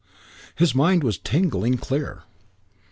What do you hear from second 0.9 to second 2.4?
was tingling clear.